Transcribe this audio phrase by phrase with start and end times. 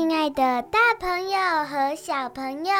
[0.00, 2.72] 亲爱的大朋友和小朋友，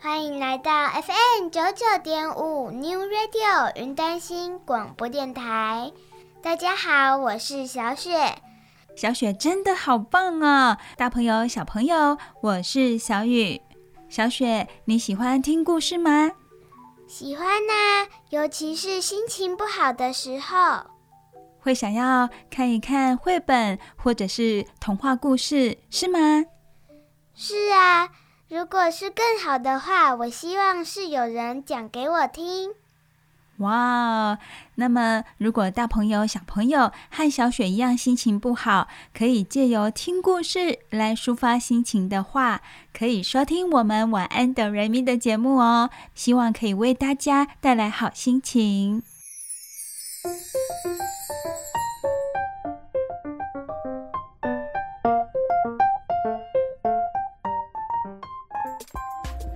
[0.00, 5.90] 欢迎来到 FM 九九点五 New Radio 云端新广播电台。
[6.40, 8.36] 大家好，我是小雪。
[8.96, 10.78] 小雪真的好棒啊！
[10.96, 13.60] 大朋友、小朋友，我是小雨。
[14.08, 16.30] 小雪，你喜欢听故事吗？
[17.08, 20.93] 喜欢呐，尤其是心情不好的时候。
[21.64, 26.44] 会想要看一看绘本或者是童话故事，是吗？
[27.34, 28.10] 是啊，
[28.50, 32.72] 如果是更好的话，我希望是有人讲给我听。
[33.58, 34.38] 哇，
[34.74, 42.60] 那么如果大朋友、小朋友和小雪一样心情不好，可以借由听故事来抒发心情的话，
[42.92, 45.88] 可以收听我们晚安的瑞咪的节目哦。
[46.14, 49.02] 希望可以为大家带来好心情。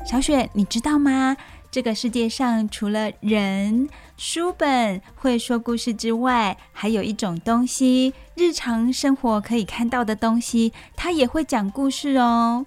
[0.04, 1.36] 小雪，你知道吗？
[1.70, 12.64] 这个世界上除了人、书本会说故事之外，还有一种东西，日常生活可以看到的东西，它也会讲故事哦。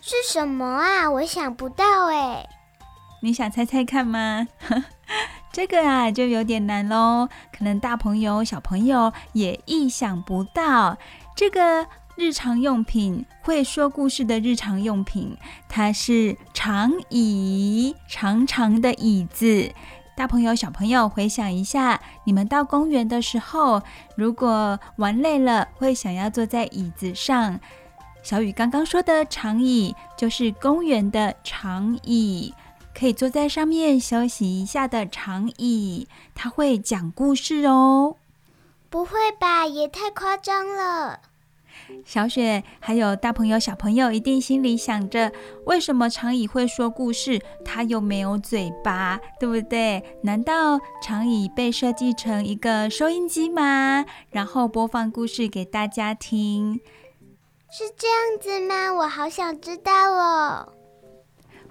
[0.00, 1.10] 是什么啊？
[1.10, 2.48] 我想不到哎。
[3.20, 4.48] 你想猜猜看吗？
[5.52, 7.28] 这个啊，就有点难喽。
[7.56, 10.98] 可能大朋友、小朋友也意想不到
[11.34, 11.86] 这个。
[12.16, 15.38] 日常用品，会说故事的日常用品，
[15.70, 19.72] 它是长椅，长长的椅子。
[20.14, 23.80] 大朋友、小朋友，回想一下，你们到公园的时候，
[24.16, 27.58] 如果玩累了，会想要坐在椅子上。
[28.22, 32.52] 小雨刚刚说的长椅，就是公园的长椅，
[33.00, 36.06] 可以坐在上面休息一下的长椅。
[36.34, 38.16] 它会讲故事哦。
[38.90, 41.20] 不会吧，也太夸张了。
[42.04, 45.32] 小雪还有大朋友、小朋友一定心里想着：
[45.64, 47.40] 为什么长椅会说故事？
[47.64, 50.04] 它又没有嘴巴，对不对？
[50.22, 54.04] 难道长椅被设计成一个收音机吗？
[54.28, 56.78] 然后播放故事给大家听？
[57.70, 58.92] 是这样子吗？
[58.92, 60.74] 我好想知道哦。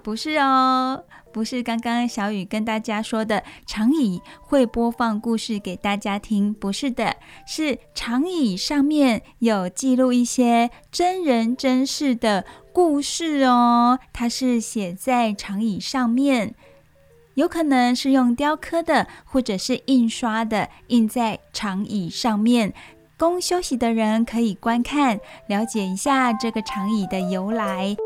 [0.02, 1.04] 不是哦。
[1.32, 13.98] 不是刚刚小雨跟大家说的长椅会播放故事给大家听，不是的，是长椅上面有记录一些真人真事的故事哦。
[14.12, 16.54] 它是写在长椅上面，
[17.34, 22.74] 有可能是用雕刻的，或者是印刷的，印在长椅上面，
[23.16, 27.96] 供休息的人可以观看，了解一下这个长椅的由来。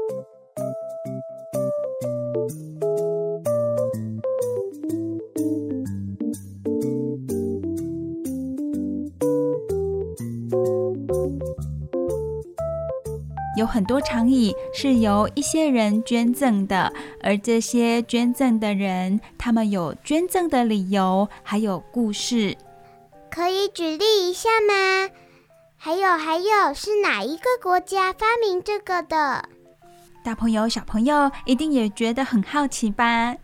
[13.74, 22.56] 很多长椅是由一些人捐赠的，而这些捐赠的人，他们有捐赠的理由，还有故事。
[23.32, 25.10] 可以举例一下吗？
[25.76, 29.48] 还有还有，是哪一个国家发明这个的？
[30.22, 33.34] 大朋友、小朋友一定也觉得很好奇吧？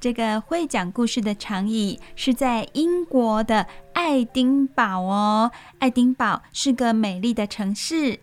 [0.00, 5.52] 这个会讲故事的长椅是在英国的爱丁堡哦。
[5.78, 8.18] 爱丁堡是个美丽的城市。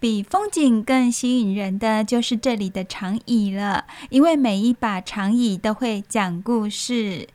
[0.00, 7.26] 比风景更吸引人的就是这里的长椅了，因为每一把长椅都会讲故事。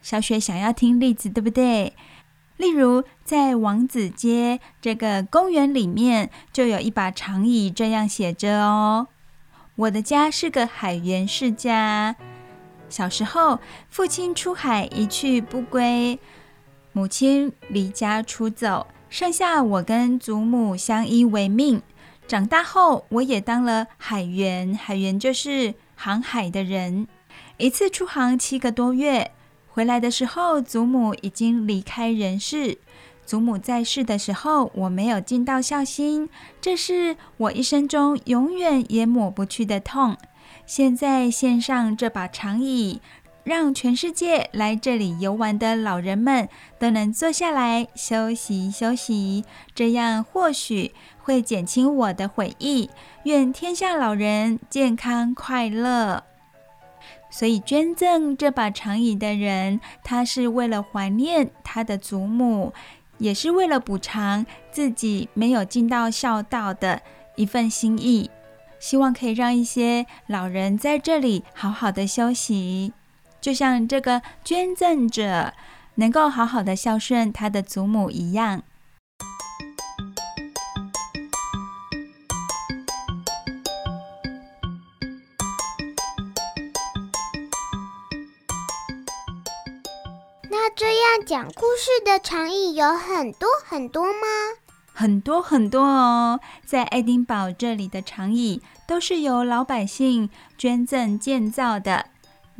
[0.00, 1.94] 小雪想要听例子，对不对？
[2.58, 9.08] 例如，在王子街这个公园里面，就有一把长椅，这样写着哦
[9.74, 12.14] ：“我的家是个海员世家。
[12.88, 13.58] 小时候，
[13.88, 16.20] 父亲出海一去不归，
[16.92, 21.82] 母亲离家出走，剩下我跟祖母相依为命。”
[22.32, 24.74] 长大后，我也当了海员。
[24.74, 27.06] 海员就是航海的人。
[27.58, 29.32] 一次出航七个多月，
[29.68, 32.78] 回来的时候，祖母已经离开人世。
[33.26, 40.16] 祖母在世的时候，我没有尽到孝心，这是我一生中永远也抹不去的痛。
[40.64, 43.02] 现在献上这把长椅，
[43.44, 46.48] 让全世界来这里游玩的老人们
[46.78, 49.44] 都能坐下来休息休息，
[49.74, 52.88] 这样或许会减轻我的悔意。
[53.24, 56.24] 愿天下老人健康快乐。
[57.30, 62.72] 所以捐赠这把长椅的人，他是为了怀念他的祖母，
[63.18, 67.00] 也是为了补偿自己没有尽到孝道的
[67.36, 68.30] 一份心意。
[68.78, 72.92] 希望可以让一些老人在这里好好的休息，
[73.42, 75.52] 就像这个捐赠者
[75.96, 78.62] 能够好好的孝顺他的祖母一样。
[90.48, 94.20] 那这样讲故事的长椅有很多很多吗？
[94.94, 102.10] 很多很多哦，在爱丁堡这里的长椅都是由老百姓捐赠建造的，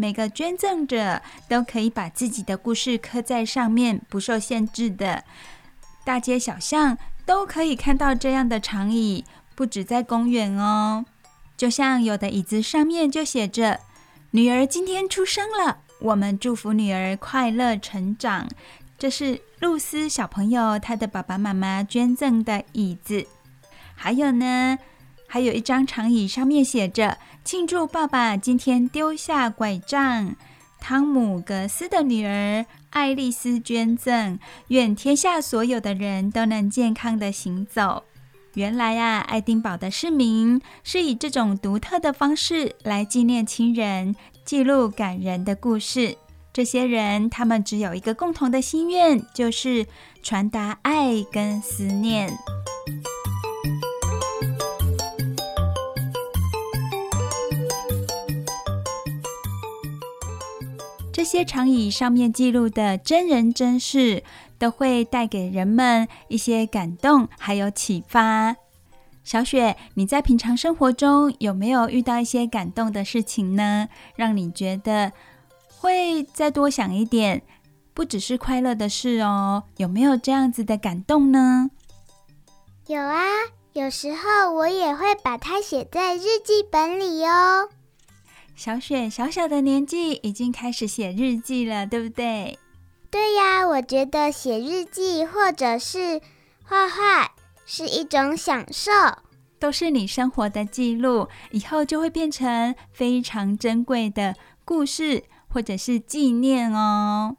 [0.02, 5.22] 每个捐赠者都可以把自己的故事刻在上面，不受限制的。
[6.02, 11.04] 大街小巷都可以看到这样的长椅，不止在公园哦。
[11.56, 13.78] 就像有的椅子上面就写着
[14.32, 18.48] “女儿今天出生了，我们祝福女儿快乐成长”。
[18.98, 23.24] 这是露丝小朋友她的爸爸妈妈捐赠的椅子，
[23.94, 24.76] 还有呢，
[25.28, 30.36] 还有一张长椅，上面写着“庆祝爸爸今天丢下拐杖”。
[30.80, 38.02] 汤姆·格斯的女儿爱丽丝捐赠，愿天下所有的人都能健康的行走。
[38.54, 46.16] 原来啊，爱丁堡的市民是以这种独特的方式来纪念亲人，记录感人的故事。
[46.52, 49.86] 这些人，他们只有一个共同的心愿，就是
[50.22, 52.36] 传达爱跟思念。
[61.22, 64.24] 这些长椅上面记录的真人真事，
[64.58, 68.56] 都会带给人们一些感动，还有启发。
[69.22, 73.88] 小雪，你在平常生活中有没有遇到一些感动的事情呢？
[74.16, 75.12] 让你觉得
[75.78, 77.42] 会再多想一点，
[77.94, 79.62] 不只是快乐的事哦。
[79.76, 81.70] 有没有这样子的感动呢？
[82.88, 83.22] 有啊，
[83.74, 87.68] 有时候我也会把它写在日记本里哦。
[88.62, 92.56] 小雪小小的年纪已经开始写日记了，对不对？
[93.10, 96.20] 对呀，我觉得写日记或者是
[96.62, 97.32] 画画
[97.66, 98.92] 是一种享受，
[99.58, 105.24] 都是你生活的记录，以后就会变成非常珍贵的故事。
[105.48, 107.36] 或者是纪念哦。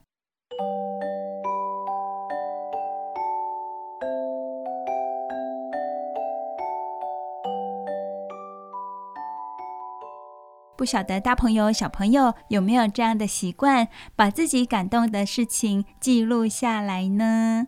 [10.75, 17.67] 不晓得大朋友、小朋友有没有这样的习惯，把自己感动的事情记录下来呢？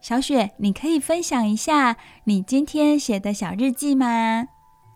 [0.00, 4.46] 小雪，你可以分享一下你今天写的小日记吗？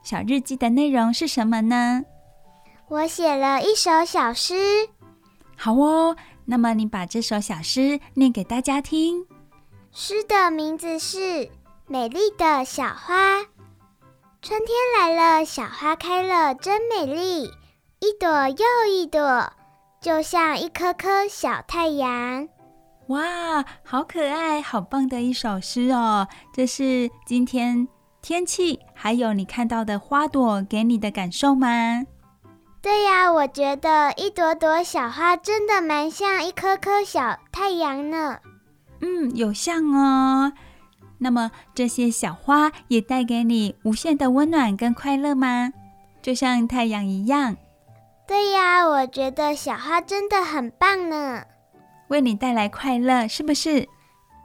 [0.03, 2.05] 小日记的内容是什么呢？
[2.89, 4.89] 我写了一首小诗，
[5.57, 6.17] 好哦。
[6.47, 9.25] 那么你把这首小诗念给大家听。
[9.93, 11.19] 诗的名字是
[11.87, 13.39] 《美丽的小花》。
[14.43, 17.45] 春天来了，小花开了，真美丽，
[18.01, 19.53] 一朵又一朵，
[20.01, 22.49] 就像一颗颗小太阳。
[23.09, 26.27] 哇，好可爱，好棒的一首诗哦！
[26.55, 27.87] 这是今天
[28.23, 31.69] 天气，还有你看到的花朵给你的感受吗？
[32.81, 38.39] 对呀，我觉得一朵朵小花真的蛮像一颗颗小太阳呢。
[39.03, 40.51] 嗯，有像哦。
[41.21, 45.73] 那么这些小花也带给你无限的温暖跟快乐吗？
[46.21, 47.57] 就像太阳一样。
[48.27, 51.45] 对呀，我觉得小花真的很棒呢。
[52.09, 53.89] 为你带来快乐，是不是？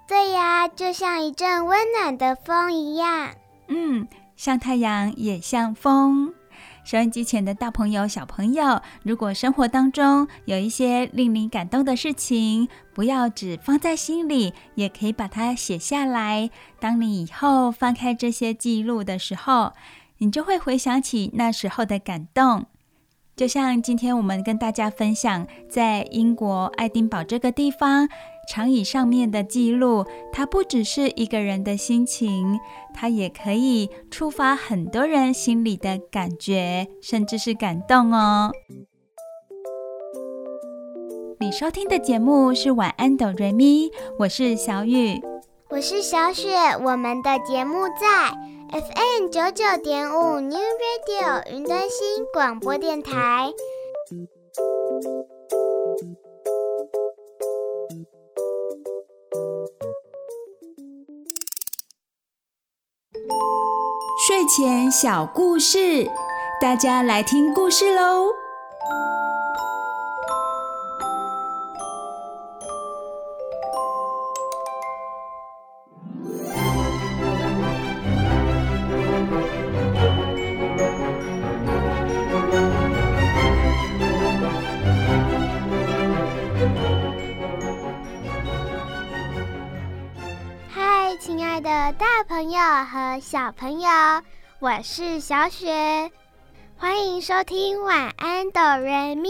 [0.08, 3.30] 对呀，就像一阵温暖的风一样。
[3.68, 6.34] 嗯，像太阳，也像风。
[6.86, 16.52] 收音机前的大朋友、小朋友，如果生活当中有一些令你感动的事情，不要只放在心里，也可以把它写下来。
[16.80, 19.74] 当你以后翻开这些记录的时候，
[20.20, 22.68] 你就会回想起那时候的感动。
[23.36, 28.08] 就像今天我们跟大家分享，在英国爱丁堡这个地方。
[28.48, 32.60] 长椅上面的记录，它不只是一个人的心情，
[32.94, 38.52] 它也可以触发很多人心里的感觉，甚至是感动哦。
[41.40, 45.22] 你收听的节目是晚安哆瑞咪，我是小雨，
[45.70, 46.50] 我是小雪，
[46.82, 48.32] 我们的节目在
[48.72, 53.52] FM 九九点五 New Radio 云端新广播电台。
[64.46, 66.10] 前小故事，
[66.62, 68.32] 大家来听故事喽。
[90.70, 93.90] 嗨，亲爱的大朋友和小朋友，
[94.66, 96.12] 我是小雪，
[96.76, 99.30] 欢迎收听晚安哆瑞咪，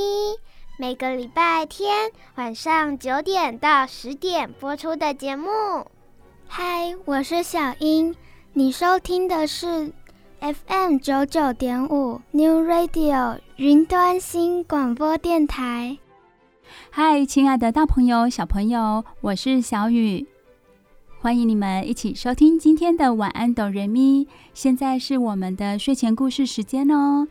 [0.80, 5.50] 每个礼拜天晚上九点到十点播出的节目。
[6.48, 8.16] 嗨，我是小英，
[8.54, 9.92] 你收听的是
[10.40, 15.98] FM 九九点五 New Radio 云端新广播电台。
[16.90, 20.26] 嗨，亲爱的大朋友、小朋友，我是小雨。
[21.26, 24.28] 欢迎你们一起收听今天的晚安哆瑞咪。
[24.54, 27.28] 现在是我们的睡前故事时间哦。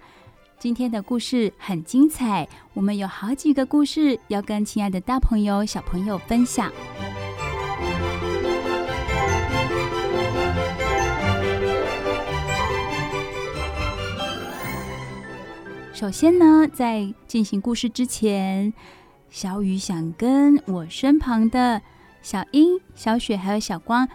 [0.58, 6.72] 今天的故事很精彩，我们有好几个故事要跟亲爱的大朋友、小朋友分享。
[15.92, 18.74] 首先呢，在进行故事之前，
[19.30, 21.80] 小雨想跟我身旁的。
[22.24, 24.08] 小英、小雪，还有小光，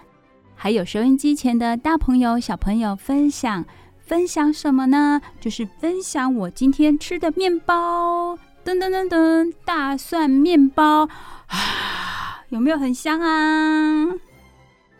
[0.55, 3.63] 还有收音机前的大朋友、小朋友，分享
[3.99, 5.21] 分享什么呢？
[5.39, 8.35] 就是分享我今天吃的面包，
[8.65, 11.07] 噔噔噔噔，大蒜面包
[11.45, 14.07] 啊，有没有很香啊？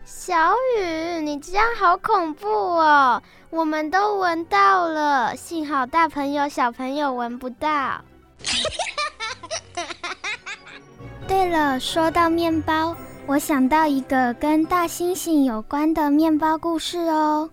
[0.04, 3.20] 小雨，你这样好恐怖哦！
[3.50, 8.00] 我们都闻到了，幸好大朋友、小朋友闻不到。
[11.30, 12.96] 对了，说到面包，
[13.28, 17.48] 我想到一个跟大猩猩有关的面包故事哦。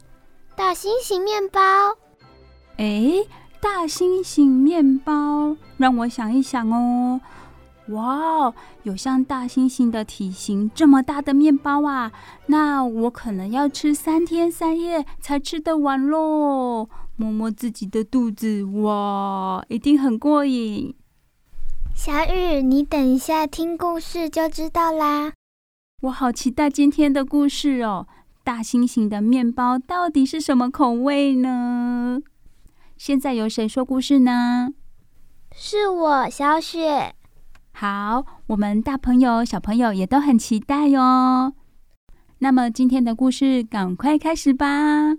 [0.55, 1.61] 大猩猩面包？
[2.77, 3.27] 诶，
[3.61, 7.21] 大猩猩面包，让我想一想哦。
[7.89, 12.11] 哇，有像大猩猩的体型这么大的面包啊！
[12.47, 16.89] 那我可能要吃三天三夜才吃得完喽。
[17.15, 20.95] 摸摸自己的肚子，哇，一定很过瘾。
[21.97, 25.33] 小雨，你等一下听故事就知道啦。
[26.03, 28.05] 我好期待今天的故事哦！
[28.43, 32.21] 大猩猩的面包到底是什么口味呢？
[32.97, 34.69] 现在由谁说故事呢？
[35.51, 37.15] 是我，小雪。
[37.73, 41.53] 好，我们大朋友、小朋友也都很期待哟。
[42.37, 45.15] 那么今天的故事赶快开始吧。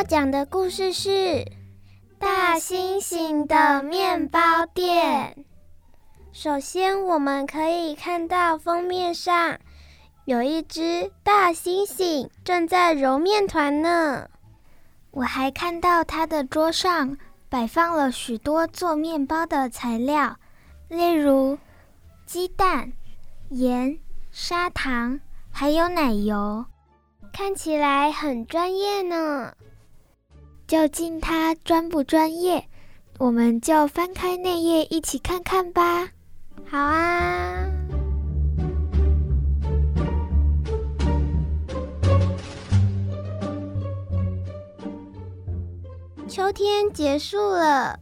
[0.00, 1.10] 要讲的故事是
[2.18, 5.36] 《大猩猩的面包店》。
[6.32, 9.58] 首先，我们可以看到封面上
[10.24, 14.26] 有一只大猩猩正在揉面团呢。
[15.10, 17.18] 我还看到它的桌上
[17.50, 20.34] 摆放了许多做面包的材料，
[20.88, 21.58] 例如
[22.24, 22.90] 鸡蛋、
[23.50, 23.98] 盐、
[24.30, 26.64] 砂糖，还有奶油。
[27.34, 29.52] 看起来很专业呢，
[30.70, 32.64] 究竟他专不专业？
[33.18, 36.10] 我们就翻开内页一起看看吧。
[36.64, 37.66] 好啊。
[46.28, 47.98] 秋天结束了，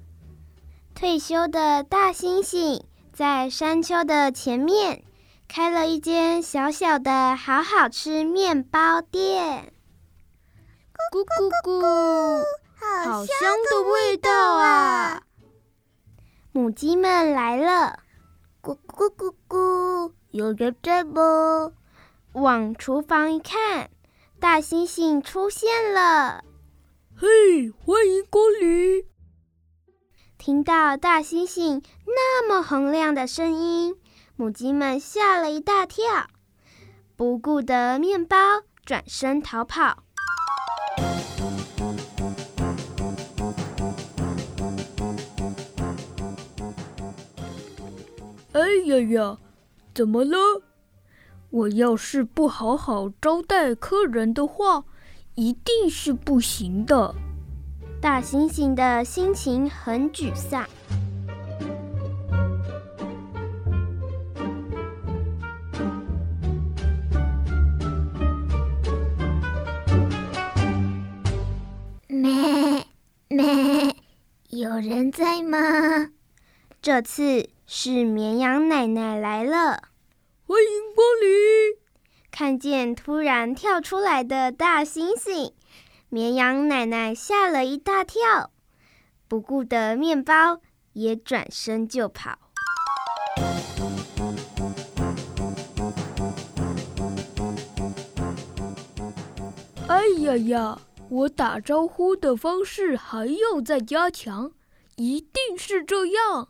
[0.94, 2.82] 退休的大猩猩
[3.14, 5.02] 在山丘的前面。
[5.48, 9.72] 开了一间小小的好好吃面包店，
[11.12, 12.42] 咕咕咕，
[12.78, 15.22] 好香的味道啊！
[16.52, 18.00] 母鸡们来了，
[18.60, 21.72] 咕咕咕咕，有人在不？
[22.32, 23.90] 往厨房一看，
[24.38, 26.44] 大猩猩出现了，
[27.16, 29.06] 嘿，欢迎光临！
[30.36, 33.96] 听到大猩猩那么洪亮的声音。
[34.36, 36.28] 母鸡们吓了一大跳，
[37.16, 38.36] 不顾的面包
[38.84, 40.04] 转身逃跑。
[48.52, 49.38] 哎呀呀，
[49.94, 50.36] 怎么了？
[51.50, 54.84] 我要是不好好招待客人的话，
[55.34, 57.14] 一定是不行的。
[58.00, 60.66] 大猩猩的心情很沮丧。
[74.80, 75.58] 有人在吗？
[76.80, 79.82] 这次是绵羊奶奶来了，
[80.46, 81.78] 欢迎光临。
[82.30, 85.50] 看见突然跳出来的大猩猩，
[86.08, 88.52] 绵羊奶奶吓了一大跳，
[89.26, 90.60] 不顾的面包
[90.92, 92.38] 也转身就跑。
[99.88, 100.80] 哎呀呀！
[101.10, 104.52] 我打招呼的方式还要再加强，
[104.98, 106.48] 一定是这样。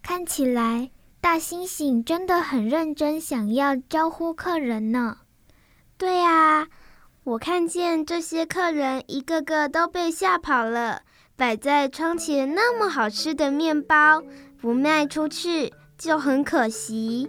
[0.00, 5.18] 看起来大猩猩真的很认真，想要招呼客人呢。
[5.98, 6.68] 对啊，
[7.24, 11.02] 我看见这些客人一个个都被吓跑了。
[11.34, 14.22] 摆在窗前那么好吃的面包，
[14.60, 17.28] 不卖出去就很可惜。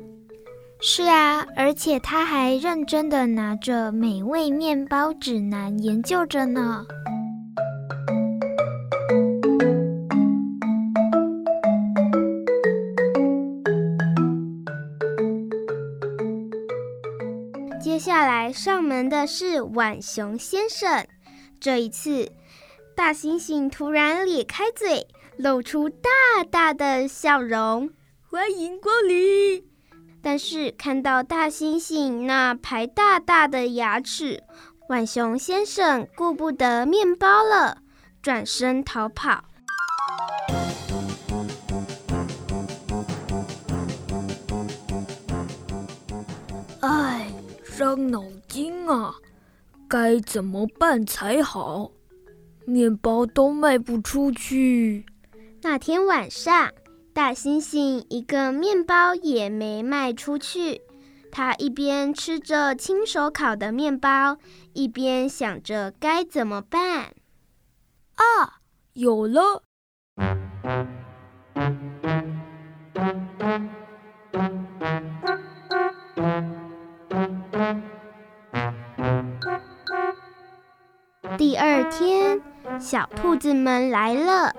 [0.79, 6.85] 是啊，而且他还认真的拿着美味面包指南研究着呢。
[18.53, 21.05] 上门的是浣熊先生。
[21.59, 22.31] 这一次，
[22.95, 25.07] 大猩猩突然咧开嘴，
[25.37, 26.09] 露出大
[26.49, 27.89] 大的笑容，
[28.29, 29.65] 欢迎光临。
[30.21, 34.43] 但是看到大猩猩那排大大的牙齿，
[34.87, 37.79] 浣熊先生顾不得面包了，
[38.21, 39.43] 转身逃跑。
[46.81, 47.27] 唉，
[47.63, 48.21] 伤脑
[48.53, 49.15] 筋啊，
[49.87, 51.89] 该怎么办才好？
[52.67, 55.07] 面包都卖不出去。
[55.63, 56.71] 那天晚上。
[57.15, 60.81] 大猩猩一个面包也没卖出去，
[61.31, 64.37] 他一边吃着亲手烤的面包，
[64.73, 67.13] 一边想着该怎么办。
[68.15, 68.57] 啊，
[68.93, 69.61] 有了！
[81.37, 82.41] 第二天，
[82.79, 84.55] 小兔子们来了。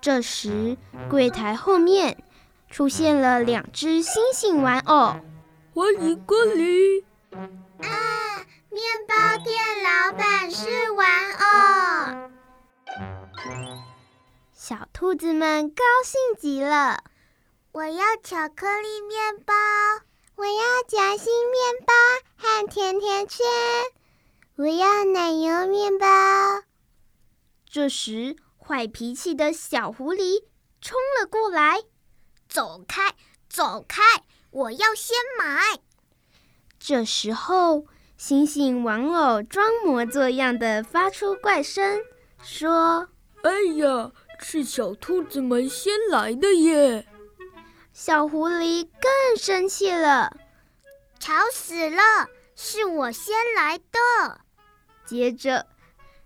[0.00, 0.76] 这时，
[1.08, 2.22] 柜台后面
[2.70, 5.16] 出现了两只星星玩偶。
[5.74, 7.04] 欢迎光临！
[7.30, 7.88] 啊，
[8.70, 12.30] 面包店老板是玩偶。
[14.52, 17.04] 小兔子们高兴极了。
[17.72, 19.54] 我要巧克力面包，
[20.34, 21.92] 我要夹心面包
[22.36, 23.46] 和甜甜圈，
[24.58, 26.06] 我要奶油面包。
[27.68, 30.44] 这时，坏脾气的小狐狸
[30.80, 31.82] 冲了过来，
[32.48, 33.14] 走开，
[33.50, 34.00] 走开！
[34.50, 35.78] 我要先买。
[36.78, 37.84] 这时候，
[38.18, 42.00] 猩猩玩偶装模作样的发出怪声，
[42.42, 43.10] 说
[43.44, 47.06] ：“哎呀，是小兔子们先来的耶！”
[47.92, 50.34] 小狐狸更生气了，
[51.18, 54.45] 吵死了，是我先来的。
[55.06, 55.66] 接着。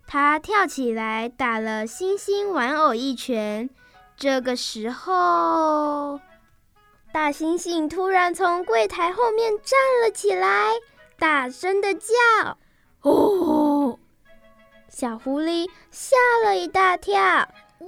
[0.06, 3.70] 他跳起来打了猩猩玩偶一拳。
[4.16, 6.20] 这个时候，
[7.12, 10.72] 大猩猩突然从柜台后面站了起来，
[11.16, 12.58] 大声的叫
[13.02, 13.98] ：“哦！”
[14.90, 17.86] 小狐狸吓了一大跳，哇！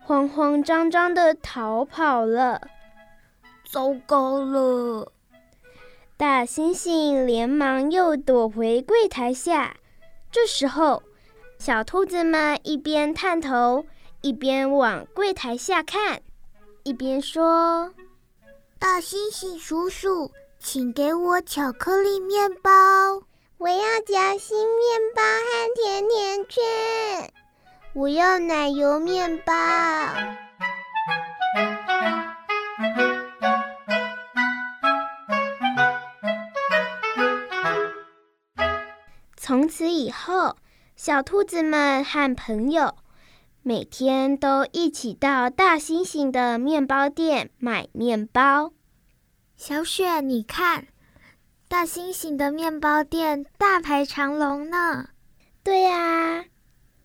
[0.00, 2.60] 慌慌张张的逃跑了。
[3.72, 5.13] 糟糕了！
[6.16, 9.76] 大猩猩连忙又躲回柜台下。
[10.30, 11.02] 这时候，
[11.58, 13.84] 小兔子们一边探头，
[14.20, 16.22] 一边往柜台下看，
[16.84, 17.92] 一边说
[18.78, 22.70] ：“大猩猩叔叔，请给我巧克力面包，
[23.58, 27.32] 我要夹心面包和甜甜圈，
[27.92, 29.52] 我要奶油面包。”
[39.46, 40.56] 从此以后，
[40.96, 42.94] 小兔子们和朋友
[43.62, 48.72] 每天都一起到大猩猩的面包店买面包。
[49.58, 50.86] 小雪，你看，
[51.68, 55.10] 大猩猩的面包店大排长龙呢。
[55.62, 56.46] 对呀，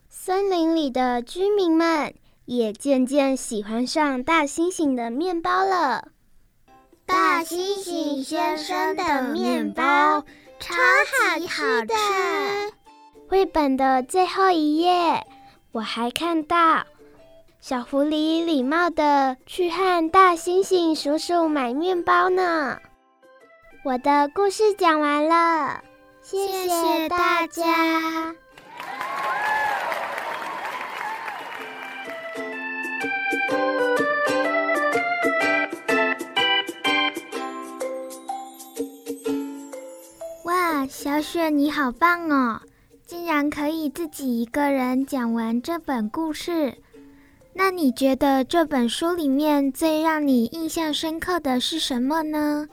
[0.08, 6.08] 森林里的居民们也渐渐喜欢上大猩猩的面包了。
[7.06, 10.23] 大猩猩先生的面包。
[10.60, 11.39] 超好
[11.86, 12.74] 吃！
[13.30, 15.26] 绘本的最后一页，
[15.72, 16.84] 我还看到
[17.62, 22.78] 小狐狸礼貌地去和大猩猩叔叔买面包呢。
[23.84, 25.82] 我的故事讲完了，
[26.22, 28.36] 谢谢大家。
[40.89, 42.62] 小雪，你好棒哦！
[43.06, 46.76] 竟然可以自己一个人讲完这本故事。
[47.54, 52.67] 那你觉得这本书里面最让你印象深刻的是什么呢？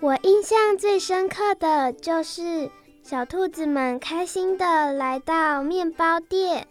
[0.00, 2.70] 我印象最深刻的就是
[3.02, 6.66] 小兔子们开心的来到面包店。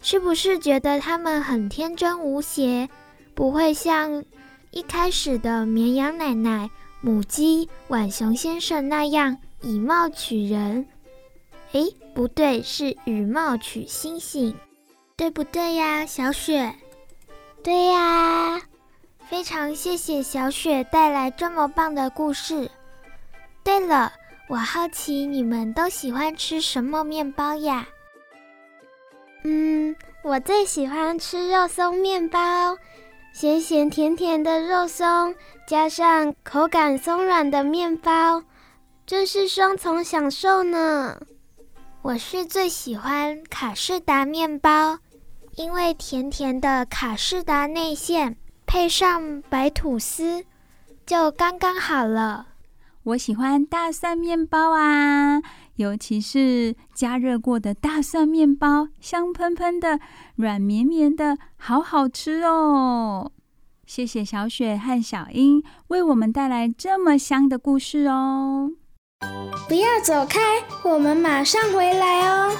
[0.00, 2.88] 是不是觉得他们很天真无邪，
[3.34, 4.22] 不会像
[4.70, 10.86] 一开始的绵羊奶奶、母鸡、浣熊先生那样以貌取人？
[11.72, 14.54] 诶，不对，是以貌取星星。
[15.16, 16.74] 对不对呀，小雪？
[17.62, 18.60] 对呀，
[19.26, 22.70] 非常谢谢小雪带来这么棒的故事。
[23.62, 24.12] 对了，
[24.48, 27.88] 我好奇你们都喜欢吃什么面包呀？
[29.44, 32.76] 嗯，我最喜欢吃肉松面包，
[33.32, 35.34] 咸咸甜甜的肉松，
[35.66, 38.42] 加上口感松软的面包，
[39.06, 41.20] 真是双重享受呢。
[42.00, 44.98] 我是最喜欢卡士达面包。
[45.56, 48.36] 因为甜甜的卡士达内馅
[48.66, 50.44] 配上白吐司，
[51.06, 52.48] 就刚刚好了。
[53.04, 55.40] 我喜欢大蒜面包啊，
[55.76, 60.00] 尤其是加热过的大蒜面包，香喷喷的，
[60.34, 63.30] 软绵绵的，好好吃哦！
[63.86, 68.72] 谢谢小雪和小英为我们带来这么香的故事哦。
[69.66, 70.40] 不要走开，
[70.84, 72.52] 我们马上回来哦。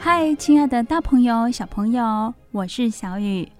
[0.00, 3.50] 嗨，亲爱的大朋友、小朋友，我是小雨。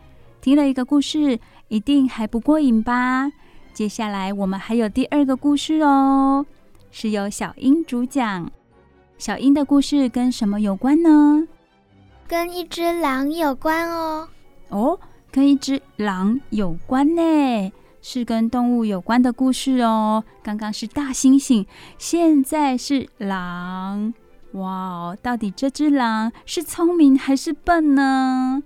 [0.40, 3.30] 听了一个故事，一定还不过瘾吧？
[3.78, 6.44] 接下来我们还有第二个故事哦，
[6.90, 8.50] 是由小英主讲。
[9.18, 11.46] 小英的故事跟什么有关呢？
[12.26, 14.28] 跟一只狼有关哦。
[14.70, 14.98] 哦，
[15.30, 20.24] 跟一只狼有关呢，是跟动物有关的故事哦。
[20.42, 21.64] 刚刚是大猩猩，
[21.98, 24.12] 现在是狼。
[24.54, 28.60] 哇哦，到底这只狼是聪明还是笨呢？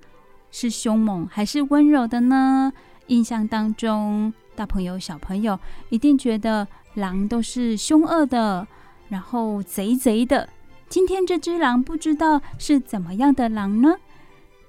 [0.50, 2.72] 是凶猛还是温柔的呢？
[3.08, 8.66] 印象当中，大朋友小朋友一定觉得狼都是凶恶的，
[9.08, 10.48] 然后贼贼的。
[10.88, 13.96] 今天这只狼不知道是怎么样的狼呢？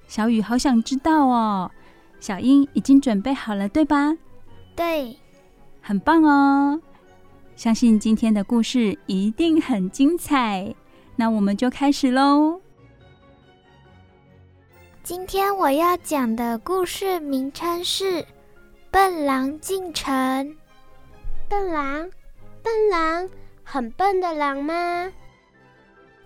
[0.08, 1.72] 小雨好想知道哦。
[2.20, 4.16] 小英已经准备好了，对吧？
[4.76, 5.18] 对，
[5.82, 6.80] 很棒哦。
[7.56, 10.74] 相信今天的故事一定很精彩。
[11.18, 12.62] 那我们就开始喽。
[15.04, 18.22] 今天我要讲的故事名称是
[18.94, 20.14] 《笨狼进城》。
[21.50, 22.12] 笨狼，
[22.62, 23.28] 笨狼，
[23.64, 25.12] 很笨的狼吗？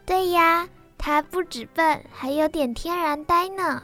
[0.06, 3.82] 对呀，他不止笨，还有点天然呆呢。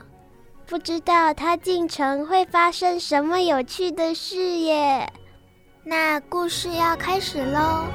[0.65, 5.10] 不知道他进城会发生什么有趣的事耶？
[5.86, 7.86] 那故事要开始喽。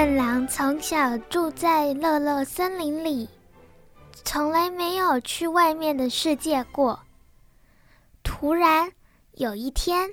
[0.00, 3.28] 笨狼从小住在乐乐森林里，
[4.24, 6.98] 从来没有去外面的世界过。
[8.22, 8.90] 突然
[9.32, 10.10] 有一天，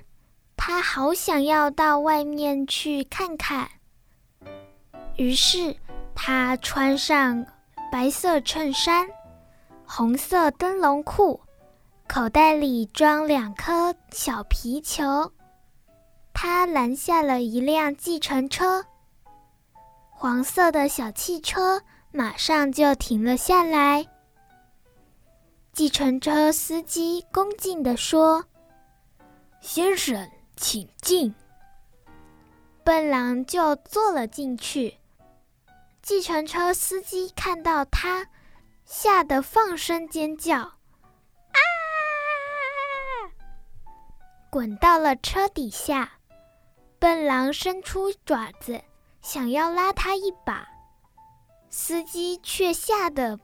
[0.57, 3.65] 他好想要到外面去看看，
[5.15, 5.73] 于是
[6.13, 7.45] 他穿上
[7.89, 9.07] 白色衬衫、
[9.85, 11.39] 红色灯笼裤，
[12.09, 15.31] 口袋里装两颗小皮球。
[16.33, 18.83] 他拦下了一辆计程车。
[20.19, 21.79] 黄色的小汽车
[22.11, 24.03] 马上就停了下来。
[25.73, 28.43] 计程车司机恭敬地说
[29.61, 31.31] ：“先生，请进。”
[32.83, 34.97] 笨狼就坐了进去。
[36.01, 38.25] 计程车司机看到他，
[38.85, 40.57] 吓得放声尖叫
[41.53, 41.59] ：“啊！”
[44.49, 46.13] 滚到了车底下。
[46.97, 48.81] 笨狼伸出爪子。
[49.29, 50.65] 想要拉他一把，
[51.69, 53.37] 司机却吓得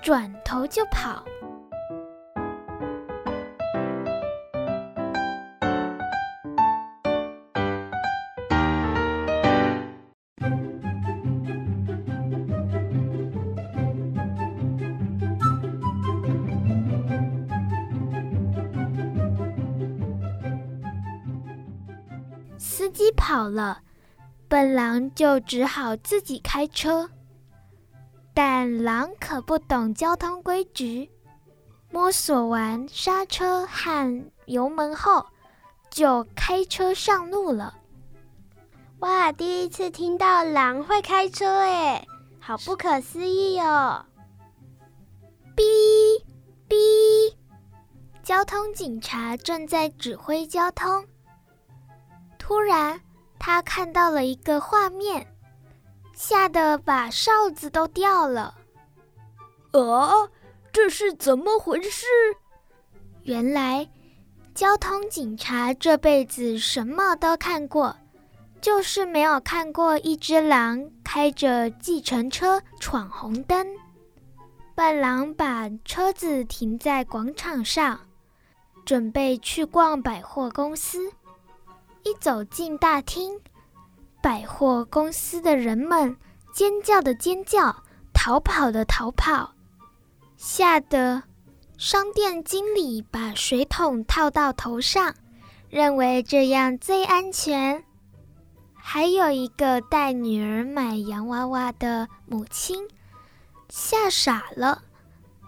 [0.00, 1.24] 转头就跑。
[22.56, 23.80] 司机跑了。
[24.48, 27.10] 笨狼就只好自己开车。
[28.34, 31.10] 但狼可不懂交通规矩，
[31.90, 35.26] 摸索完刹车和油门后，
[35.90, 37.74] 就开车上路了。
[39.00, 42.06] 哇，第一次听到狼会开车哎，
[42.38, 44.04] 好不可思议哦！
[45.56, 45.62] 哔
[46.68, 47.34] 哔，
[48.22, 51.06] 交通警察正在指挥交通。
[52.38, 53.00] 突然，
[53.38, 55.26] 他看到了一个画面。
[56.14, 58.54] 吓得把哨子都掉了！
[59.72, 60.28] 啊，
[60.72, 62.06] 这是怎么回事？
[63.24, 63.86] 原来，
[64.54, 67.94] 交通警察这辈子什么都看过，
[68.62, 73.66] 就是没有看过一只狼开着计程车闯红灯。
[74.74, 78.00] 笨狼把车子停在广场上，
[78.86, 81.12] 准备去逛百货公司。
[82.06, 83.36] 一走进大厅，
[84.22, 86.16] 百货公司的人们
[86.52, 87.82] 尖叫的尖叫，
[88.14, 89.52] 逃跑的逃跑，
[90.36, 91.24] 吓得
[91.76, 95.12] 商店经理把水桶套到头上，
[95.68, 97.82] 认为这样最安全。
[98.76, 102.86] 还有一个带女儿买洋娃娃的母亲，
[103.68, 104.80] 吓傻了，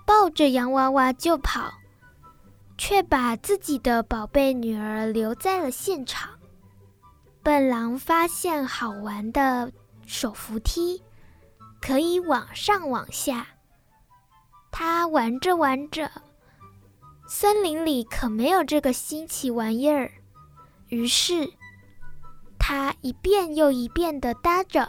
[0.04, 1.72] 抱着洋娃娃就跑，
[2.76, 6.30] 却把自己的宝贝女儿留在了现场。
[7.48, 9.72] 笨狼发现好玩的
[10.04, 11.02] 手扶梯，
[11.80, 13.46] 可以往上往下。
[14.70, 16.10] 他玩着玩着，
[17.26, 20.12] 森林里可没有这个新奇玩意儿。
[20.88, 21.50] 于是，
[22.58, 24.86] 他一遍又一遍地搭着，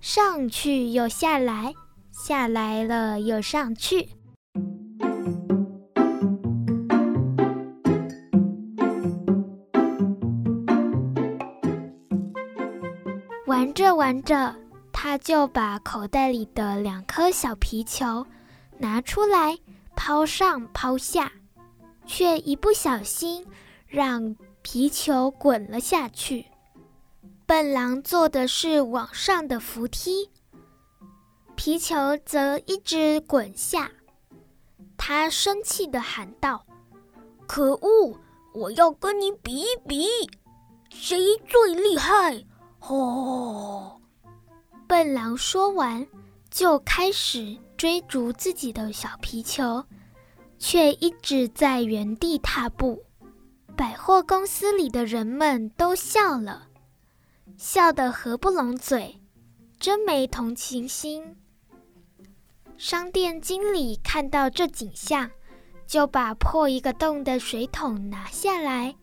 [0.00, 1.74] 上去又下来，
[2.12, 4.08] 下来了又上去。
[13.60, 14.56] 玩着玩着，
[14.90, 18.26] 他就把口袋里的两颗小皮球
[18.78, 19.58] 拿出来，
[19.94, 21.30] 抛上抛下，
[22.06, 23.46] 却一不小心
[23.86, 26.46] 让皮球滚了下去。
[27.44, 30.30] 笨狼坐的是往上的扶梯，
[31.54, 33.90] 皮球则一直滚下。
[34.96, 36.64] 他生气地喊道
[37.46, 38.18] ：“可恶！
[38.54, 40.06] 我要跟你比一比，
[40.88, 42.42] 谁最厉害！”
[42.80, 44.00] 哦，
[44.86, 46.06] 笨狼说完，
[46.50, 49.84] 就开始追逐自己的小皮球，
[50.58, 53.04] 却一直在原地踏步。
[53.76, 56.68] 百货公司里的人们都笑了，
[57.56, 59.20] 笑得合不拢嘴，
[59.78, 61.36] 真没同情心。
[62.76, 65.30] 商店经理看到这景象，
[65.86, 68.96] 就把破一个洞的水桶拿下来，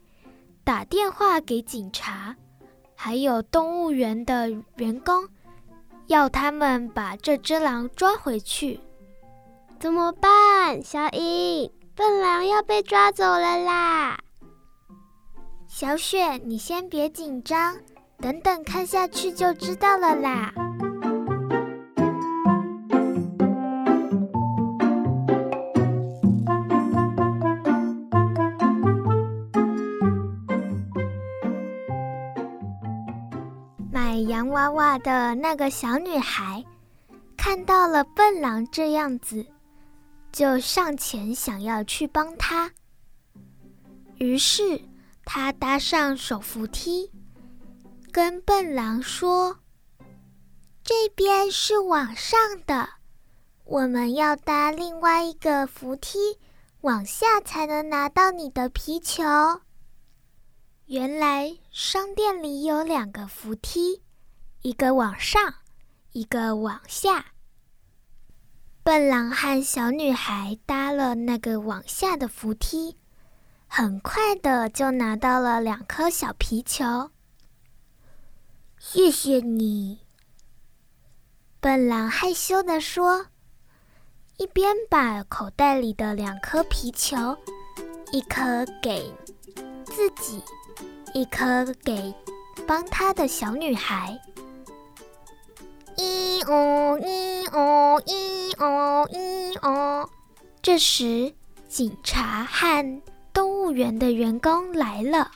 [0.63, 2.35] 打电话给警察。
[2.99, 5.29] 还有动物园的员工，
[6.07, 8.79] 要他们把这只狼抓回去。
[9.79, 10.83] 怎么办？
[10.83, 14.17] 小英，笨狼要被抓走了啦！
[15.67, 17.77] 小雪，你先别紧张，
[18.17, 20.51] 等等看下去就知道了啦。
[34.49, 36.63] 娃娃的那个小女孩
[37.35, 39.45] 看到了笨狼这样子，
[40.31, 42.71] 就上前想要去帮他。
[44.17, 44.81] 于是
[45.23, 47.11] 她搭上手扶梯，
[48.11, 49.59] 跟笨狼说
[50.83, 52.89] ：“这边是往上的，
[53.65, 56.17] 我们要搭另外一个扶梯
[56.81, 59.23] 往下才能拿到你的皮球。”
[60.87, 64.01] 原来商店里有两个扶梯。
[64.67, 65.53] 一个往上，
[66.11, 67.27] 一个往下。
[68.83, 72.97] 笨狼和小女孩搭了那个往下的扶梯，
[73.65, 77.11] 很快的就拿到了两颗小皮球。
[78.77, 79.99] 谢谢你，
[81.61, 83.27] 笨狼害羞地说，
[84.35, 87.37] 一边把口袋里的两颗皮球，
[88.11, 89.15] 一颗给
[89.85, 90.43] 自己，
[91.13, 92.13] 一颗给
[92.67, 94.19] 帮他的小女孩。
[95.97, 100.09] 咿哦咿哦咿哦咿哦！
[100.61, 101.33] 这时，
[101.67, 103.01] 警察和
[103.33, 105.31] 动物园的员工来了。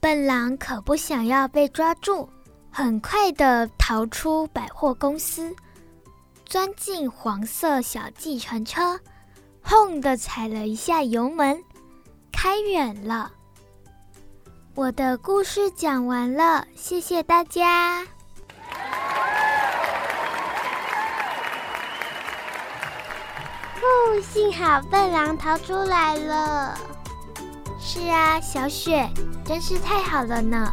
[0.00, 2.28] 笨狼可不想要被抓住，
[2.70, 5.54] 很快地逃出百货公司，
[6.44, 8.98] 钻进黄色小计程车，
[9.62, 11.62] 轰地踩了一下油门，
[12.32, 13.32] 开远了。
[14.74, 18.06] 我的故事讲完了，谢谢大家。
[23.80, 26.76] 哦，幸好笨狼逃出来了。
[27.78, 29.08] 是啊，小雪，
[29.44, 30.72] 真是太好了呢。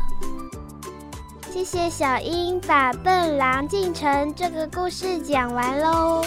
[1.52, 6.26] 谢谢小英把《笨狼进城》这个故事讲完喽。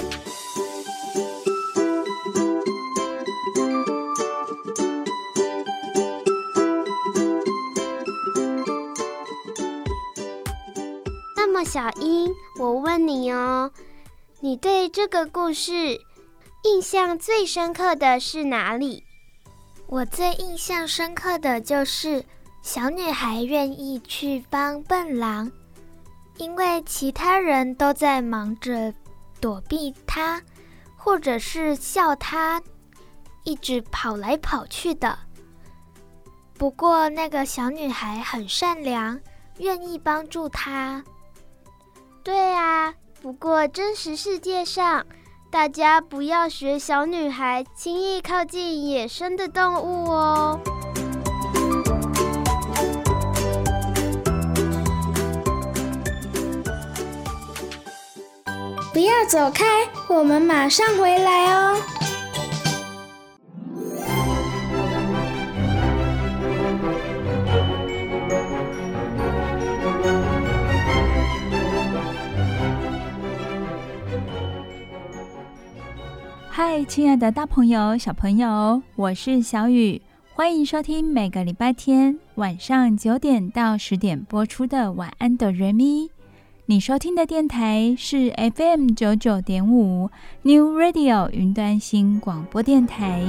[11.67, 13.71] 小英，我问你哦，
[14.39, 16.01] 你对这个故事
[16.63, 19.03] 印象最深刻的是哪里？
[19.89, 22.25] 我最印象深刻的就是。
[22.63, 25.49] 小女孩愿意去帮笨狼，
[26.37, 28.93] 因为其他人都在忙着
[29.41, 30.43] 躲避她，
[30.97, 32.61] 或者是笑她
[33.45, 35.17] 一直跑来跑去的。
[36.59, 39.21] 不过那个小女孩很善良，
[39.59, 41.05] 愿意帮助她。
[42.27, 45.07] 对啊，不过真实世界上，
[45.49, 50.59] 大家不要学小女孩，轻易靠近野生的动物哦。
[58.93, 59.65] 不要走开，
[60.09, 61.81] 我们马上回来哦。
[76.57, 80.01] 嗨，亲爱的大朋友、小朋友，我是小雨，
[80.33, 86.05] 欢迎收听每个礼拜天晚上九点到十点播出的《晚安，哆瑞咪》。
[86.65, 90.09] 你收听的电台是 FM 九九点五
[90.41, 93.21] New Radio 云端新广播电台。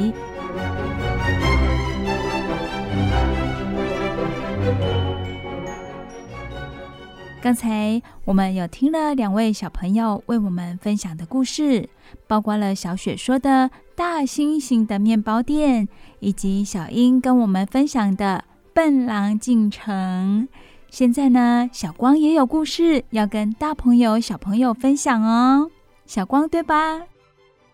[7.39, 11.87] 刚才我们有听了两位小朋友为我们分享的故事，
[12.27, 15.87] 包括了小雪说的大猩猩的面包店，
[16.19, 20.47] 以及小英跟我们分享的笨狼进城。
[20.89, 25.69] 现在呢，小光也有故事要跟大朋友、小朋友分享哦。
[26.05, 27.01] 小光，对吧？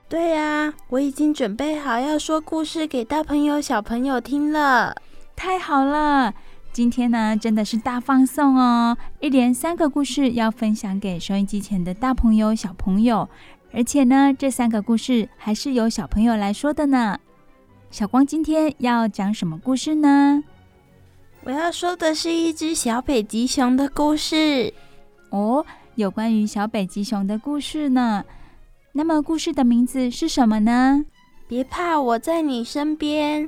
[0.09, 4.95] 对呀，我已经准备好要说故事给大朋友、小朋友听了。
[5.35, 6.33] 太好了，
[6.73, 8.97] 今天呢，真的是大放送哦！
[9.19, 13.29] 一连三个故事要分享给收音机前的大朋友、小朋友，
[13.71, 17.19] 而且呢，这三个故事还是由小朋友来说的呢。
[17.91, 20.43] 小光今天要讲什么故事呢？
[21.43, 24.73] 我要说的是一只小北极熊的故事
[25.29, 28.25] 哦，有关于小北极熊的故事呢。
[28.93, 31.05] 那么故事的名字是什么呢？
[31.47, 33.47] 别怕，我在你身边。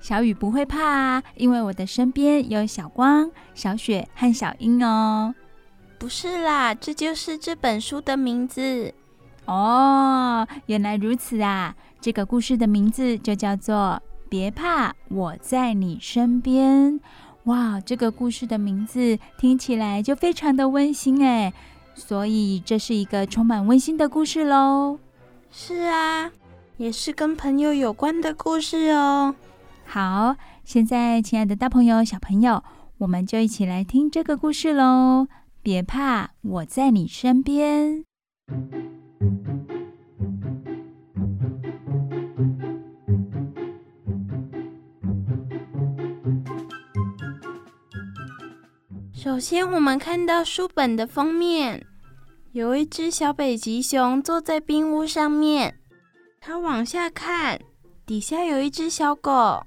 [0.00, 5.34] 小雨不会怕啊，因为我的身边有小光、小雪和小英哦。
[5.98, 8.94] 不是啦，这就是这本书的名字。
[9.44, 11.74] 哦，原来如此啊！
[12.00, 16.94] 这个故事的名字就叫做《别怕，我在你身边》。
[17.44, 21.52] 哇，这个故事的名字听起来就非常的温馨哎，
[21.94, 24.98] 所以这是一个充满温馨的故事喽。
[25.50, 26.30] 是啊，
[26.78, 29.34] 也是跟朋友有关的故事哦。
[29.92, 32.62] 好，现在亲爱的大朋友、小朋友，
[32.98, 35.26] 我们就一起来听这个故事喽。
[35.64, 38.04] 别怕，我在你身边。
[49.12, 51.84] 首先，我们看到书本的封面，
[52.52, 55.80] 有一只小北极熊坐在冰屋上面。
[56.40, 57.60] 它往下看，
[58.06, 59.64] 底下有一只小狗。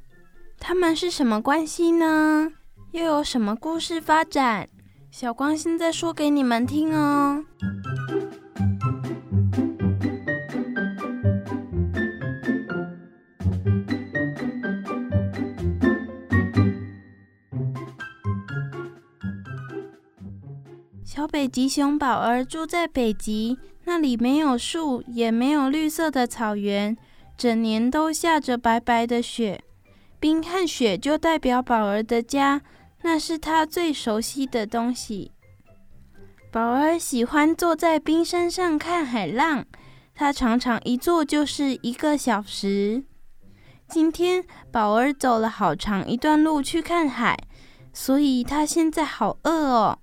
[0.65, 2.49] 他们是什么关系呢？
[2.91, 4.69] 又有什么故事发展？
[5.12, 7.44] 小光现在说给你们听哦。
[21.04, 26.96] 小北极熊宝儿住在北极，那里没有树，也没有绿色的草原，
[27.37, 29.62] 整年都下着白白的雪。
[30.24, 32.62] 冰和雪就代表宝儿的家，
[33.02, 35.34] 那是他最熟悉的东西。
[36.50, 39.65] 宝儿喜欢坐在冰山上看海浪，
[40.15, 43.04] 他常常一坐就是一个小时。
[43.90, 47.38] 今天宝儿走了好长一段路去看海，
[47.92, 50.00] 所以他现在好饿哦。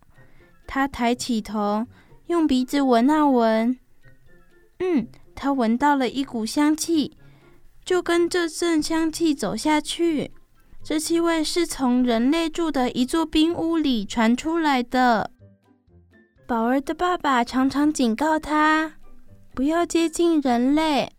[0.67, 1.87] 他抬起头，
[2.27, 3.79] 用鼻子闻啊闻，
[4.81, 7.17] 嗯，他闻到了一股香气，
[7.85, 10.33] 就跟这阵香气走下去，
[10.83, 15.31] 这气味是从人类住的一座冰屋里传出来的。
[16.47, 18.95] 宝儿的爸爸常常警告他，
[19.55, 21.13] 不要接近人类。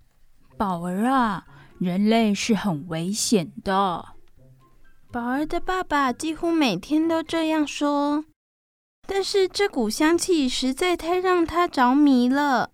[0.58, 1.46] 宝儿啊，
[1.80, 4.06] 人类是很危险的。
[5.12, 8.24] 宝儿的爸爸几乎每天都这样说，
[9.08, 12.72] 但是这股香气实在太让他着迷了。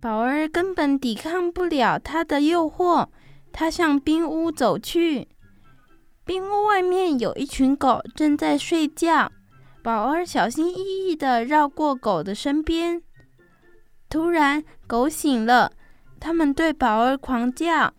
[0.00, 3.08] 宝儿根本抵抗不了他的诱惑，
[3.52, 5.26] 他向冰屋走去。
[6.24, 9.32] 冰屋外面有一群狗正在睡觉。
[9.82, 13.02] 宝儿小心翼翼地绕过狗的身边，
[14.08, 15.72] 突然狗醒了，
[16.20, 17.92] 他们对宝儿狂叫，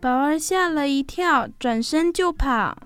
[0.00, 2.76] 宝儿吓了一跳，转身就跑。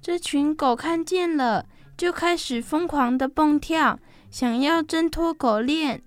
[0.00, 1.66] 这群狗看见了，
[1.96, 3.98] 就开始疯狂地蹦跳，
[4.30, 6.02] 想要挣脱狗链，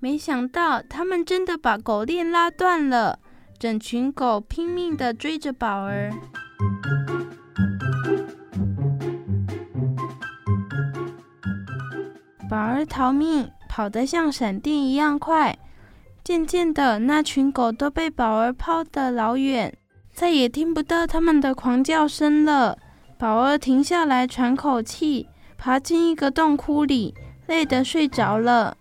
[0.00, 3.18] 没想到他们真的把狗链拉断了，
[3.58, 6.12] 整群狗拼命地追着宝儿。
[12.48, 15.58] 宝儿逃命，跑得像闪电一样快。
[16.22, 19.76] 渐渐的，那群狗都被宝儿抛得老远，
[20.12, 22.78] 再也听不到他们的狂叫声了。
[23.18, 27.14] 宝儿停下来喘口气，爬进一个洞窟里，
[27.46, 28.76] 累得睡着了。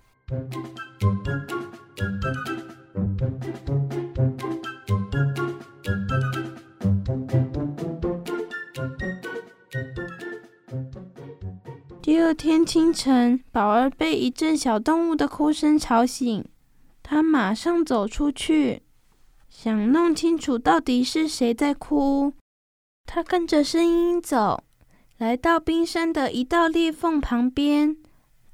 [12.01, 16.43] 第二天清晨，宝儿被一阵小动物的哭声吵醒，
[17.03, 18.81] 他马上走出去，
[19.49, 22.33] 想弄清楚到底是谁在哭。
[23.05, 24.63] 他跟着声音走，
[25.17, 27.97] 来到冰山的一道裂缝旁边，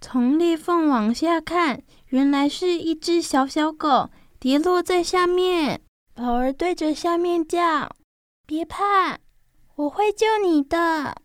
[0.01, 1.81] 从裂缝往下看，
[2.13, 5.81] 原来是一只小小狗跌落在下面。
[6.13, 7.89] 宝儿对着下面叫
[8.45, 9.17] ：“别怕，
[9.77, 11.15] 我会救你的。”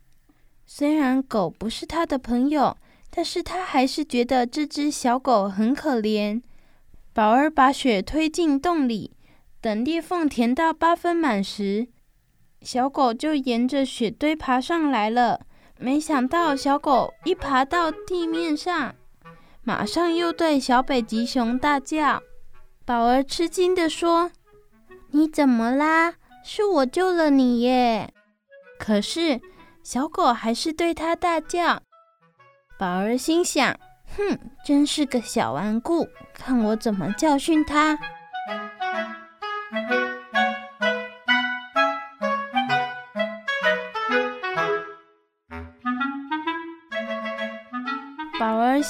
[0.65, 2.75] 虽然狗不是他的朋友，
[3.11, 6.41] 但是他还是觉得这只小狗很可怜。
[7.13, 9.11] 宝儿把雪推进洞里，
[9.61, 11.87] 等裂缝填到八分满时，
[12.63, 15.41] 小狗就沿着雪堆爬上来了。
[15.77, 18.95] 没想到小狗一爬到地面上，
[19.69, 22.23] 马上又对小北极熊大叫。
[22.87, 24.31] 宝儿吃惊地说
[25.13, 26.15] ：“你怎么啦？
[26.43, 28.11] 是我救了你耶！”
[28.79, 29.39] 可是。
[29.83, 31.81] 小狗还是对他大叫，
[32.77, 33.79] 宝儿心想
[34.17, 37.97] ：“哼，真是个小顽固，看我怎么教训他。”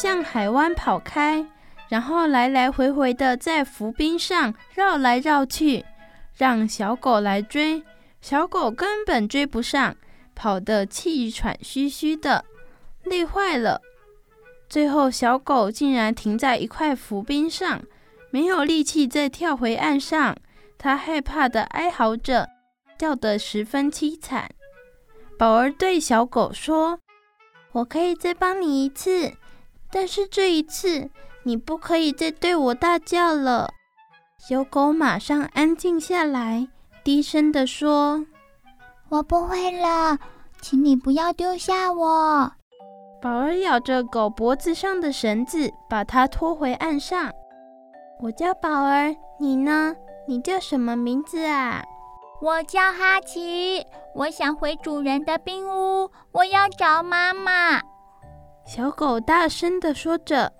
[0.02, 1.46] 向海湾跑开，
[1.90, 5.84] 然后来来回回的在浮冰上绕来绕去，
[6.38, 7.84] 让小狗来追，
[8.22, 9.94] 小狗根本追不上。
[10.34, 12.46] 跑得气喘吁吁的，
[13.04, 13.82] 累坏了。
[14.70, 17.82] 最后，小狗竟然停在一块浮冰上，
[18.32, 20.34] 没有力气再跳回岸上。
[20.78, 22.48] 它害怕地哀嚎着，
[22.98, 24.50] 叫得十分凄惨。
[25.38, 27.00] 宝儿对小狗说
[27.74, 29.34] ：“我可以再帮你一次，
[29.92, 31.10] 但是这一次
[31.44, 33.70] 你不可以再对我大叫了。”
[34.38, 36.68] 小狗马上安静下来，
[37.04, 38.26] 低声地说。
[39.10, 40.18] 我不会了，
[40.62, 42.52] 请你不要丢下我。
[43.22, 47.32] 宝儿咬着狗脖子上的绳子，把它拖回岸上。
[48.22, 49.96] 我叫宝儿，你呢？
[50.28, 51.84] 你叫什么名字啊？
[52.42, 53.86] 我叫哈奇，
[54.16, 57.82] 我想回主人的冰屋，我要找妈妈。
[58.70, 60.54] 小狗大声地说着，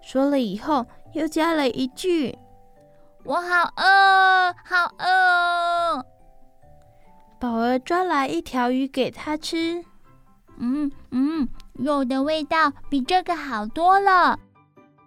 [0.00, 2.32] 说了以后又加了一句
[3.26, 6.06] ：“我好饿，好饿。”
[7.40, 9.84] 宝儿抓来一条鱼给它吃，
[10.58, 14.38] 嗯嗯，肉的味道比这个好多了。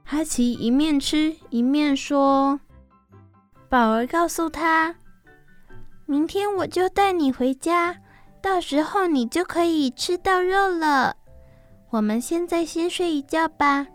[0.04, 2.60] 哈奇一面吃一面说
[3.72, 4.94] ：“宝儿告诉他，
[6.06, 7.96] 明天我就带你回家，
[8.42, 11.16] 到时候你就可以吃到肉了。
[11.92, 13.88] 我们现在先睡一觉吧。”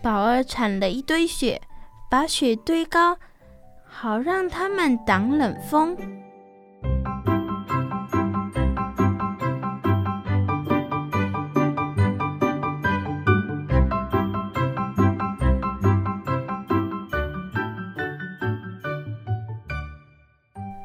[0.00, 1.60] 宝儿铲了一堆雪，
[2.08, 3.18] 把雪堆高，
[3.84, 5.96] 好让他们挡冷风。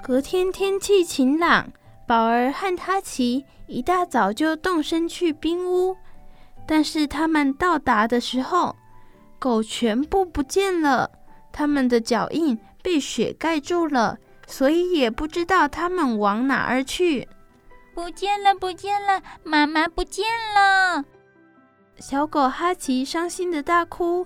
[0.02, 1.72] 隔天天气晴朗，
[2.08, 5.96] 宝儿和哈奇一大早就动身去冰屋。
[6.68, 8.76] 但是他们到达的时候，
[9.40, 11.10] 狗全部不见了，
[11.52, 17.28] 他们的脚印被雪盖住了，所以也不知道他们往哪儿去。
[17.94, 21.06] 不见了，不见了，妈妈不见了！
[22.00, 24.26] 小狗哈奇伤心的大哭，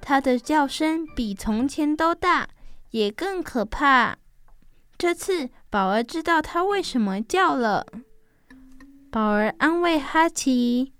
[0.00, 2.48] 它的叫声比从前都大，
[2.90, 4.16] 也更可怕。
[4.98, 7.86] 这次宝儿知道它为什么叫了。
[9.10, 10.92] 宝儿安慰哈奇：“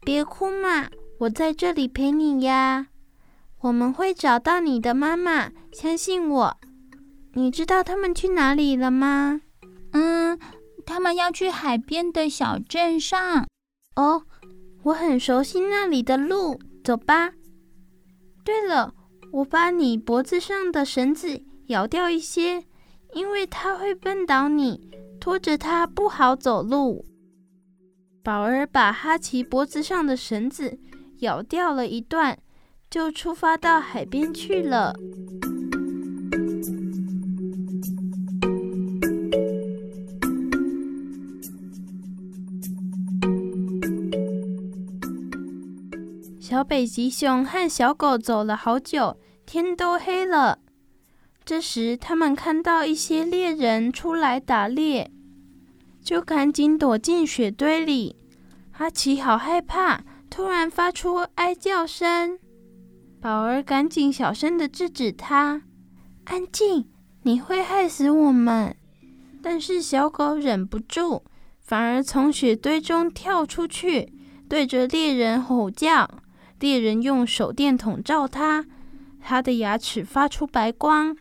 [0.00, 0.88] 别哭嘛，
[1.18, 2.88] 我在这里陪你呀。
[3.60, 6.56] 我们会找到你的妈妈，相信我。
[7.34, 9.40] 你知道他们去哪里了吗
[9.92, 10.38] ？”“嗯，
[10.86, 13.46] 他们要去海边的小镇上。
[13.96, 14.22] ”“哦，
[14.84, 17.32] 我很熟悉那里的路，走吧。
[18.44, 18.94] ”“对了，
[19.32, 22.64] 我把你脖子上的绳子咬掉一些，
[23.12, 24.88] 因为它会绊倒你，
[25.20, 27.04] 拖着它不好走路。”
[28.28, 30.78] 宝儿把哈奇脖子上的绳子
[31.20, 32.38] 咬掉了一段，
[32.90, 34.94] 就出发到海边去了。
[46.38, 49.16] 小北极熊和小狗走了好久，
[49.46, 50.58] 天都黑了。
[51.46, 55.10] 这时，他们看到一些猎人出来打猎。
[56.00, 58.16] 就赶紧躲进雪堆里。
[58.78, 62.38] 阿奇好害怕，突然发出哀叫声。
[63.20, 65.62] 宝儿赶紧小声地制止他
[66.26, 66.88] ：“安静，
[67.22, 68.76] 你会害死我们。”
[69.42, 71.22] 但是小狗忍不住，
[71.60, 74.12] 反而从雪堆中跳出去，
[74.48, 76.08] 对着猎人吼叫。
[76.60, 78.64] 猎人用手电筒照它，
[79.20, 81.16] 它的牙齿发出白光。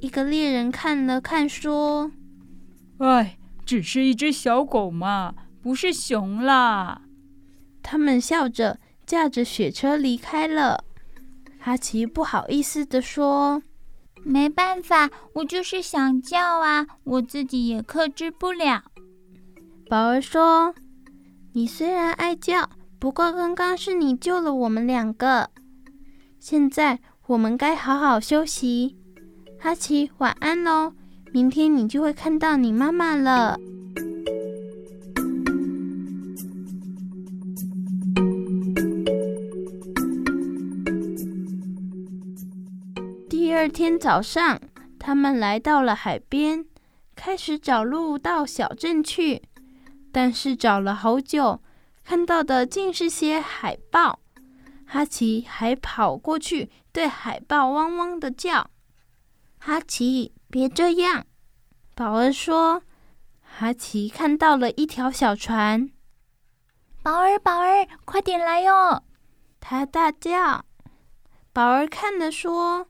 [0.00, 2.12] 一个猎人看了看，说
[2.98, 7.02] ：“哎。”只是一只小狗嘛，不是熊了。
[7.82, 10.84] 他们笑着驾着雪车离开了。
[11.58, 13.62] 哈奇不好意思地说
[14.24, 18.82] ：“没办法，我就是想叫啊，我自己也克制不了。”
[19.88, 20.74] 宝儿说
[21.54, 25.50] ：“你虽然爱叫，不过刚刚是你救了我们两个。
[26.40, 28.96] 现在我们该好好休息。
[29.60, 30.92] 哈奇，晚安喽。”
[31.32, 33.58] 明天你就会看到你妈妈了。
[43.62, 44.60] 二天早上，
[44.98, 46.66] 他们来到了海边，
[47.14, 49.40] 开始找路到小镇去。
[50.10, 51.62] 但是找了好久，
[52.02, 54.18] 看到的竟是些海豹。
[54.84, 58.68] 哈奇还跑过去对海豹汪汪的叫。
[59.60, 60.32] 哈奇。
[60.50, 61.24] 别这样，
[61.94, 62.82] 宝儿说。
[63.42, 65.88] 哈奇看到了一条小船。
[67.00, 69.04] 宝儿，宝儿，快点来哟！
[69.60, 70.64] 他大叫。
[71.52, 72.88] 宝儿看了说：“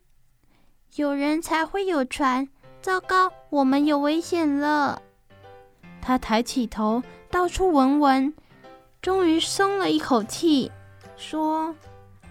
[0.97, 2.49] 有人才会有船，
[2.81, 5.01] 糟糕，我们有危险了。”
[6.01, 8.35] 他抬起头，到处闻闻，
[9.01, 10.71] 终于松了一口气，
[11.17, 11.75] 说：“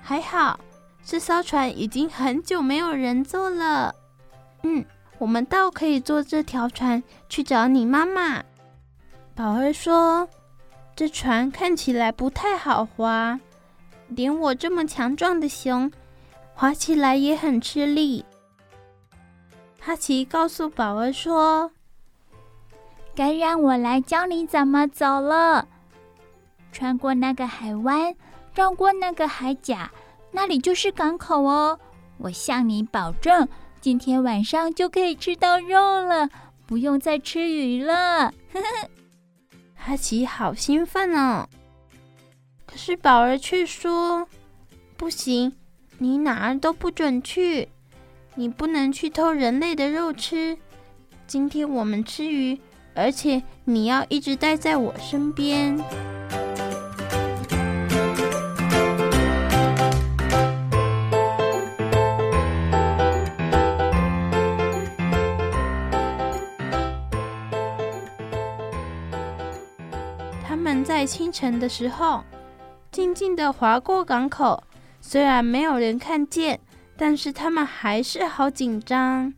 [0.02, 0.60] 还好，
[1.04, 3.94] 这艘船已经很久没有人坐了。”
[4.64, 4.86] 嗯。
[5.18, 8.44] 我们倒可以坐这条船去找你妈妈。
[9.36, 10.28] 宝儿说
[10.98, 13.40] ：“这船看起来不太好划，
[14.08, 15.92] 连我这么强壮的熊，
[16.56, 18.26] 划起来也很吃力。”
[19.84, 21.72] 哈奇告诉宝儿说
[23.16, 25.68] ：“该让我来教你怎么走了。
[26.72, 28.16] 穿过那个海湾，
[28.54, 29.92] 绕过那个海甲，
[30.32, 31.80] 那里就是港口哦。
[32.18, 33.48] 我向你保证。”
[33.82, 36.30] 今天晚上就可以吃到肉了，
[36.68, 38.32] 不用再吃鱼了。
[38.54, 38.90] 呵呵，
[39.76, 41.50] 哈奇好兴奋哦！
[42.68, 44.28] 可是宝儿却说
[44.96, 45.52] ：“不行，
[45.98, 47.68] 你哪儿都不准去，
[48.36, 50.58] 你不能去偷人类的肉吃。
[51.28, 52.60] 今天我们吃鱼，
[52.94, 55.78] 而且你要一直待在我身边。”
[70.84, 72.24] 在清晨的时候，
[72.92, 74.62] 静静地划过港口。
[75.00, 76.60] 虽然没有人看见，
[77.02, 79.34] 但是他们还是好紧张。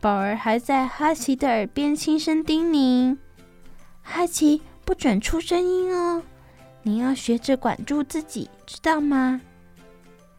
[0.00, 3.18] 宝儿还在哈奇的耳边轻声叮咛
[4.00, 6.22] ：“哈奇，不准出声音哦，
[6.80, 9.38] 你要学着管住自己，知道吗？”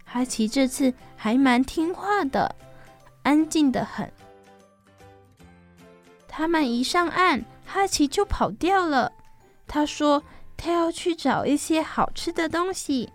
[0.04, 2.56] 哈奇这次还蛮听话的，
[3.22, 4.12] 安静得很。
[6.28, 9.12] 他们一上岸，哈奇就跑掉了。
[9.68, 10.24] 他说。
[10.62, 13.14] 他要去找一些好吃的东西。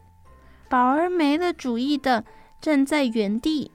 [0.71, 2.25] 宝儿没了主意的
[2.65, 3.71] 站在原地，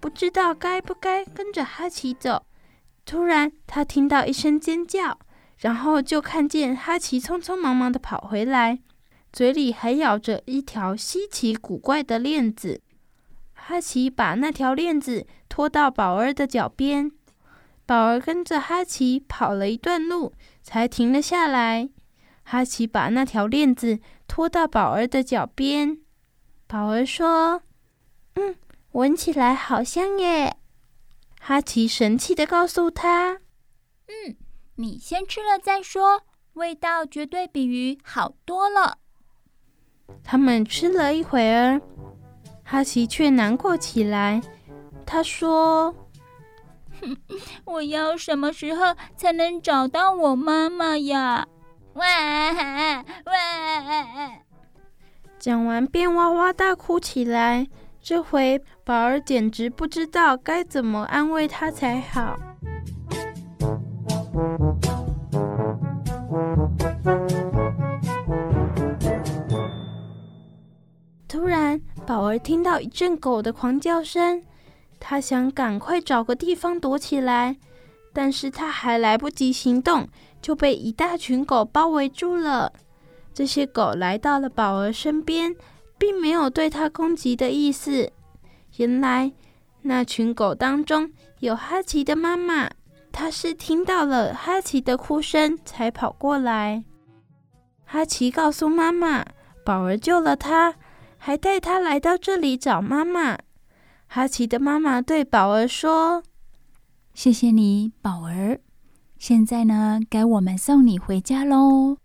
[0.00, 2.44] 不知道该不该跟着哈奇走。
[3.04, 5.20] 突然，他听到一声尖叫，
[5.58, 8.80] 然后就看见哈奇匆匆忙忙的跑回来，
[9.32, 12.80] 嘴里还咬着一条稀奇古怪的链子。
[13.52, 17.12] 哈奇把那条链子拖到宝儿的脚边，
[17.86, 21.88] 宝儿跟着哈奇跑了一段路，才停了下来。
[22.42, 25.98] 哈奇把那条链子拖到宝儿的脚边，
[26.66, 27.62] 宝儿说
[28.34, 28.56] ：“嗯，
[28.92, 30.56] 闻起来好香耶。”
[31.40, 33.40] 哈奇神气的告诉他
[34.08, 34.36] ：“嗯。”
[34.76, 36.22] 你先吃了再说，
[36.54, 38.96] 味道绝对比鱼好多了。
[40.24, 41.80] 他们吃了一会儿，
[42.64, 44.40] 哈奇却难过起来。
[45.04, 45.94] 他说
[47.02, 47.16] ：“哼，
[47.66, 51.46] 我要什么时候才能找到我妈妈呀？”
[51.94, 52.04] 哇
[53.26, 54.32] 哇！
[55.38, 57.68] 讲完便哇哇大哭起来。
[58.04, 62.36] 这回宝儿简直不知道该怎么安慰他才好。
[71.28, 74.42] 突然，宝儿听到一阵狗的狂叫声，
[74.98, 77.56] 他想赶快找个地方躲起来，
[78.12, 80.08] 但是他还来不及行动，
[80.40, 82.72] 就被一大群狗包围住了。
[83.32, 85.54] 这些狗来到了宝儿身边，
[86.02, 88.10] 并没有对他攻击的意思。
[88.78, 89.32] 原来，
[89.82, 92.68] 那群狗当中有哈奇的妈妈。
[93.12, 96.82] 她是听到了哈奇的哭声才跑过来。
[97.84, 99.24] 哈奇告诉妈妈，
[99.64, 100.74] 宝儿救了他，
[101.18, 103.38] 还带他来到这里找妈妈。
[104.08, 106.24] 哈奇的妈妈对宝儿说
[107.14, 108.58] ：“谢谢你，宝儿。
[109.18, 111.98] 现在呢，该我们送你回家喽。”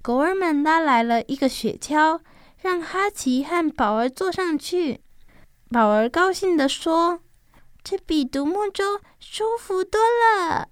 [0.00, 2.20] 狗儿们拉来了一个雪橇，
[2.66, 5.00] 让哈奇和宝儿坐上去。
[5.70, 7.20] 宝儿高兴地说。
[7.88, 8.82] 这比独木舟
[9.20, 10.66] 舒服多了。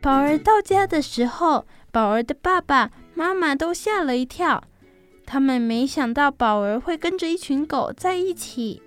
[0.00, 4.64] 宝儿到家的时候，宝儿的爸爸妈妈都吓了一跳，
[5.24, 8.82] 他们没想到宝儿会跟着一群狗在一起。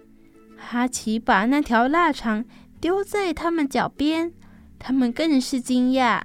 [0.57, 2.43] 哈奇把那条腊肠
[2.81, 4.33] 丢在他们脚边，
[4.77, 6.23] 他们更是惊讶。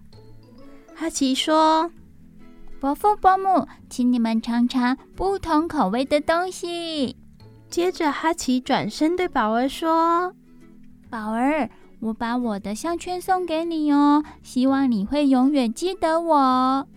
[1.00, 1.88] 哈奇说。
[2.80, 7.16] 伯父伯母，请你们尝尝不同口味的东西。
[7.70, 10.34] 接着，哈奇转身对宝儿说
[11.08, 11.70] ：“宝儿，
[12.00, 16.88] 我把我的项圈送给你哦，希望你会永远记得我。”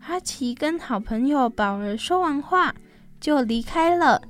[0.00, 2.74] 哈奇跟好朋友宝儿说完话，
[3.20, 4.20] 就离开了。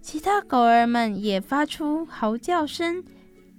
[0.00, 3.02] 其他狗儿们也发出嚎叫声，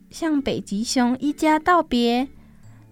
[0.09, 2.29] 向北极熊一家道别。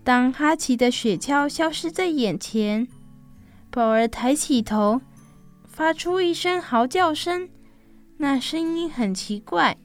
[0.07, 2.87] 当哈奇的雪橇消失在眼前，
[3.69, 5.01] 宝儿抬起头，
[5.67, 7.49] 发出一声嚎叫声，
[8.15, 9.75] 那声音很奇怪，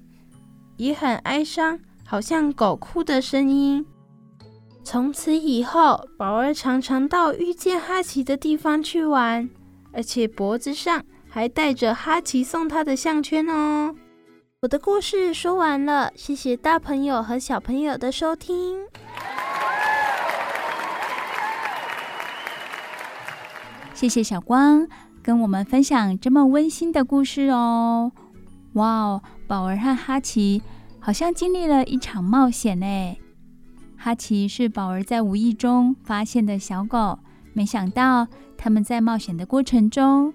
[0.76, 3.84] 也很哀伤，好像狗哭的声音。
[4.84, 9.50] 从此以后，宝儿常常到遇见哈奇的地方去玩，
[9.92, 13.92] 而且脖子上还戴着哈奇送他的项圈哦。
[14.60, 18.86] 我的故事说完了，谢谢大朋友和小朋友的收听。
[24.02, 24.88] 谢谢小光
[25.22, 28.10] 跟我们分享这么温馨的故事哦！
[28.72, 30.60] 哇哦，宝儿和哈奇
[30.98, 33.16] 好像经历了一场冒险呢。
[33.96, 37.20] 哈奇是宝儿在无意中发现的小狗，
[37.52, 38.26] 没想到
[38.58, 40.34] 他们在冒险的过程中，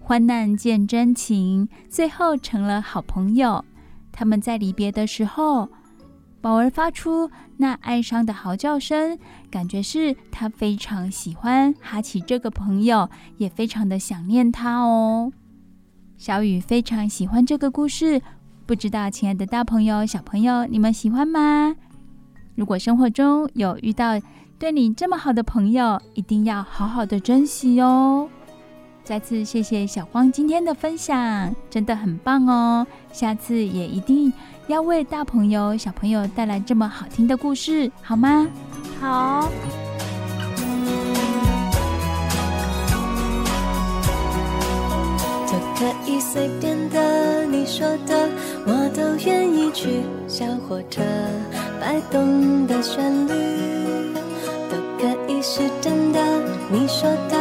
[0.00, 3.64] 患难见真情，最后成了好朋友。
[4.10, 5.68] 他们在离别的时候，
[6.40, 9.18] 宝儿发出那哀伤的嚎叫声，
[9.50, 15.32] 感觉是他非常喜欢哈奇这个朋友，也非常的想念他哦。
[16.18, 18.20] 小雨非常喜欢这个故事，
[18.66, 21.74] 不知道亲爱的大朋友、小朋友，你们喜欢吗？
[22.54, 24.20] 如果生活中有遇到
[24.58, 28.28] 对你这么好的朋友，一定要好好的珍惜哦。
[29.06, 32.84] 再次谢谢小光今天的分享，真的很棒哦。
[33.12, 34.32] 下次也一定。
[34.66, 38.48] 要为大朋友、小朋友带来这么好听的故事，好吗？
[39.00, 39.48] 好。
[45.46, 48.28] 都可以随便的，你说的
[48.66, 50.02] 我都愿意去。
[50.26, 51.00] 小火车
[51.80, 53.32] 摆动的旋律，
[54.98, 56.20] 可以是真的，
[56.70, 57.36] 你说的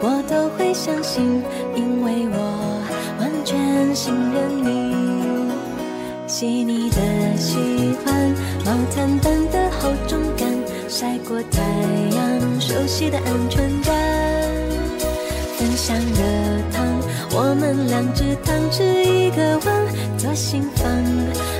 [0.00, 1.42] 我都会相信，
[1.74, 2.82] 因为我
[3.18, 4.96] 完全信任你。
[6.26, 6.96] 细腻的
[7.36, 7.56] 喜
[8.04, 8.34] 欢，
[8.64, 10.46] 毛毯般的厚重感，
[10.88, 11.62] 晒过太
[12.14, 13.94] 阳，熟悉的安全感。
[15.56, 16.22] 分享热
[16.72, 16.86] 汤。
[17.30, 19.86] 我们两只汤匙一个碗，
[20.16, 20.86] 左心房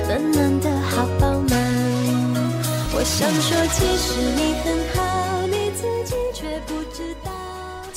[0.07, 1.59] 暖暖的好饱满。
[2.93, 4.65] 我想说，其实你很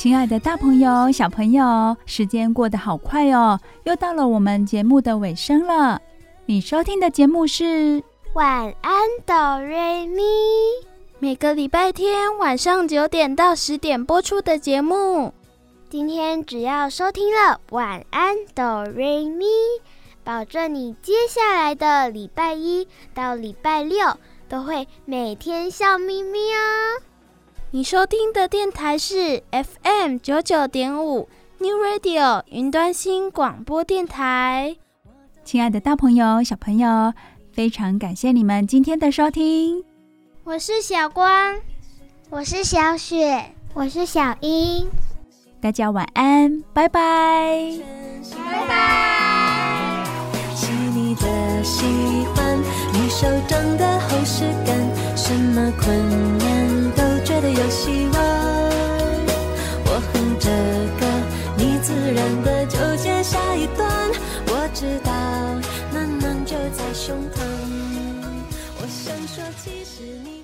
[0.02, 6.02] 亲爱的，大朋友、小朋友，时间过得好快哦，又到了我们节目的尾声了。
[6.44, 8.02] 你收听的节目是
[8.34, 8.92] 晚安，
[9.24, 10.24] 哆瑞咪，
[11.20, 15.32] 每个礼拜天晚上九点到十点播出的节目。
[15.88, 19.46] 今天只要收听了晚安哆瑞咪，
[20.24, 27.02] 保证你接下来的礼拜一到礼拜六都会每天笑眯眯哦。
[27.74, 34.76] 你收听的电台是 FM 九九点五 New Radio 云端新广播电台。
[35.42, 37.14] 亲爱的大朋友、小朋友，
[37.50, 39.82] 非常感谢你们今天的收听。
[40.44, 41.58] 我是小光，
[42.28, 44.86] 我是小雪，我是小英。
[45.58, 47.72] 大家晚安，拜拜，
[48.50, 50.04] 拜拜。
[50.54, 51.86] 细腻的喜
[52.36, 52.58] 欢，
[52.92, 56.41] 你手掌的厚实感，什么困
[57.72, 58.16] 希望。
[59.84, 60.46] 我哼着
[61.00, 61.02] 歌，
[61.56, 63.88] 你自然的就接下一段。
[64.46, 65.10] 我知道，
[65.90, 67.40] 暖暖就在胸膛。
[68.76, 70.41] 我想说，其实你。